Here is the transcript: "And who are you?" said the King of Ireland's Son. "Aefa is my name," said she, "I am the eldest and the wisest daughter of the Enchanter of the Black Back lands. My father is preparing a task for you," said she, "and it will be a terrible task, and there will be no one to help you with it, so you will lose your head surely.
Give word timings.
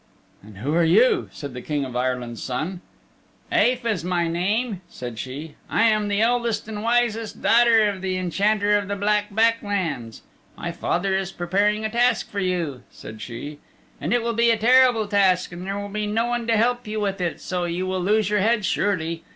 "And 0.41 0.57
who 0.57 0.73
are 0.73 0.83
you?" 0.83 1.29
said 1.31 1.53
the 1.53 1.61
King 1.61 1.85
of 1.85 1.95
Ireland's 1.95 2.41
Son. 2.41 2.81
"Aefa 3.51 3.87
is 3.91 4.03
my 4.03 4.27
name," 4.27 4.81
said 4.89 5.19
she, 5.19 5.57
"I 5.69 5.83
am 5.83 6.07
the 6.07 6.21
eldest 6.21 6.67
and 6.67 6.77
the 6.77 6.81
wisest 6.81 7.43
daughter 7.43 7.87
of 7.87 8.01
the 8.01 8.17
Enchanter 8.17 8.75
of 8.79 8.87
the 8.87 8.95
Black 8.95 9.25
Back 9.35 9.61
lands. 9.61 10.23
My 10.57 10.71
father 10.71 11.15
is 11.15 11.31
preparing 11.31 11.85
a 11.85 11.89
task 11.91 12.31
for 12.31 12.39
you," 12.39 12.81
said 12.89 13.21
she, 13.21 13.59
"and 14.01 14.11
it 14.11 14.23
will 14.23 14.33
be 14.33 14.49
a 14.49 14.57
terrible 14.57 15.07
task, 15.07 15.51
and 15.51 15.67
there 15.67 15.77
will 15.77 15.87
be 15.87 16.07
no 16.07 16.25
one 16.25 16.47
to 16.47 16.57
help 16.57 16.87
you 16.87 16.99
with 16.99 17.21
it, 17.21 17.39
so 17.39 17.65
you 17.65 17.85
will 17.85 18.01
lose 18.01 18.27
your 18.27 18.39
head 18.39 18.65
surely. 18.65 19.23